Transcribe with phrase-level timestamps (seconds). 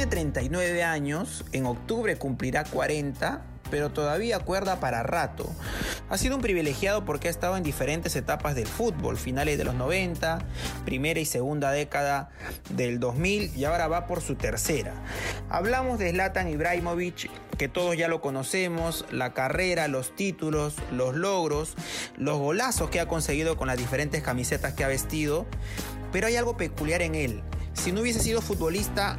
[0.00, 5.48] Tiene 39 años, en octubre cumplirá 40 pero todavía cuerda para rato.
[6.08, 9.74] Ha sido un privilegiado porque ha estado en diferentes etapas del fútbol, finales de los
[9.74, 10.38] 90,
[10.86, 12.30] primera y segunda década
[12.70, 14.94] del 2000 y ahora va por su tercera.
[15.50, 21.74] Hablamos de Zlatan Ibrahimovic, que todos ya lo conocemos, la carrera, los títulos, los logros,
[22.16, 25.46] los golazos que ha conseguido con las diferentes camisetas que ha vestido,
[26.10, 27.42] pero hay algo peculiar en él.
[27.72, 29.18] Si no hubiese sido futbolista,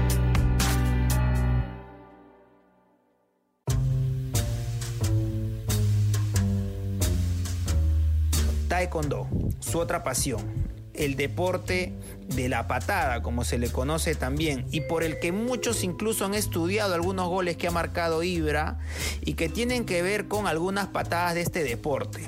[8.71, 9.27] Taekwondo,
[9.59, 10.45] su otra pasión,
[10.93, 11.91] el deporte
[12.29, 16.35] de la patada, como se le conoce también, y por el que muchos incluso han
[16.35, 18.79] estudiado algunos goles que ha marcado Ibra
[19.25, 22.21] y que tienen que ver con algunas patadas de este deporte.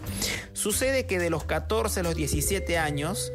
[0.52, 3.32] Sucede que de los 14 a los 17 años,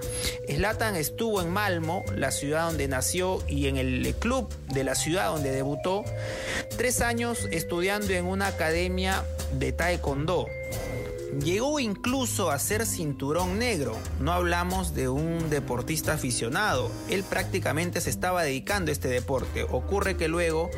[0.47, 5.31] Slatan estuvo en Malmo, la ciudad donde nació, y en el club de la ciudad
[5.31, 6.05] donde debutó,
[6.77, 9.25] tres años estudiando en una academia
[9.59, 10.47] de Taekwondo
[11.43, 13.97] Llegó incluso a ser cinturón negro.
[14.19, 16.91] No hablamos de un deportista aficionado.
[17.11, 19.65] Él prácticamente se estaba dedicando a este deporte.
[19.65, 20.71] Ocurre que luego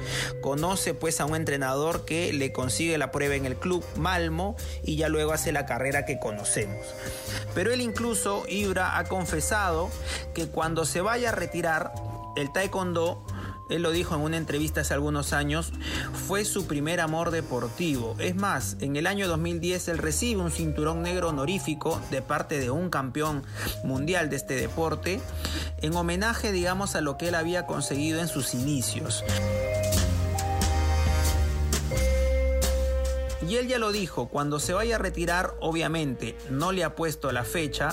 [0.43, 4.97] conoce pues a un entrenador que le consigue la prueba en el club Malmo y
[4.97, 6.85] ya luego hace la carrera que conocemos.
[7.55, 9.89] Pero él incluso, Ibra, ha confesado
[10.35, 11.93] que cuando se vaya a retirar,
[12.37, 13.23] el taekwondo
[13.71, 15.73] él lo dijo en una entrevista hace algunos años,
[16.27, 18.17] fue su primer amor deportivo.
[18.19, 22.71] Es más, en el año 2010 él recibe un cinturón negro honorífico de parte de
[22.71, 23.43] un campeón
[23.85, 25.21] mundial de este deporte,
[25.83, 29.25] en homenaje, digamos, a lo que él había conseguido en sus inicios.
[33.47, 37.33] Y él ya lo dijo, cuando se vaya a retirar, obviamente no le ha puesto
[37.33, 37.91] la fecha,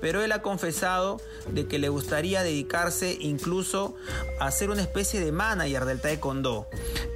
[0.00, 1.20] pero él ha confesado
[1.50, 3.94] de que le gustaría dedicarse incluso
[4.40, 6.66] a ser una especie de manager del taekwondo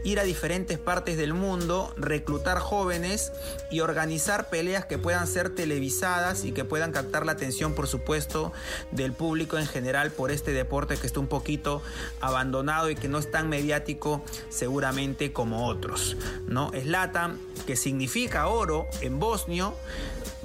[0.04, 3.32] ir a diferentes partes del mundo, reclutar jóvenes
[3.70, 8.52] y organizar peleas que puedan ser televisadas y que puedan captar la atención, por supuesto,
[8.92, 11.82] del público en general por este deporte que está un poquito
[12.20, 16.16] abandonado y que no es tan mediático seguramente como otros.
[16.46, 16.70] ¿no?
[16.72, 19.74] Slatan, que significa oro en bosnio,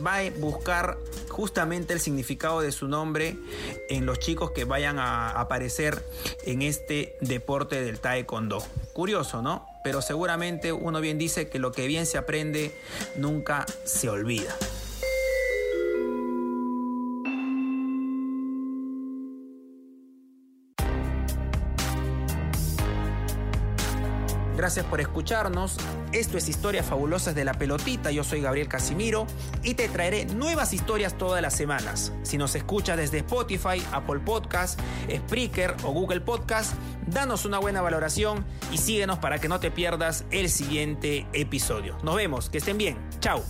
[0.06, 0.98] va a buscar
[1.30, 3.38] justamente el significado de su nombre
[3.90, 6.04] en los chicos que vayan a aparecer
[6.44, 8.64] en este deporte del taekwondo.
[8.94, 9.66] Curioso, ¿no?
[9.84, 12.72] Pero seguramente uno bien dice que lo que bien se aprende
[13.16, 14.56] nunca se olvida.
[24.60, 25.78] Gracias por escucharnos.
[26.12, 28.12] Esto es Historias Fabulosas de la Pelotita.
[28.12, 29.26] Yo soy Gabriel Casimiro
[29.64, 32.12] y te traeré nuevas historias todas las semanas.
[32.24, 34.78] Si nos escuchas desde Spotify, Apple Podcast,
[35.10, 36.74] Spreaker o Google Podcast,
[37.08, 41.98] danos una buena valoración y síguenos para que no te pierdas el siguiente episodio.
[42.04, 42.98] Nos vemos, que estén bien.
[43.22, 43.42] Chao.